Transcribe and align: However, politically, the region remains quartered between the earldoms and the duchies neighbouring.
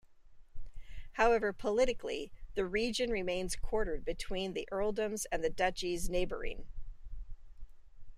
However, 1.11 1.53
politically, 1.53 2.31
the 2.55 2.65
region 2.65 3.11
remains 3.11 3.55
quartered 3.55 4.03
between 4.03 4.53
the 4.53 4.67
earldoms 4.71 5.27
and 5.31 5.43
the 5.43 5.49
duchies 5.51 6.09
neighbouring. 6.09 6.65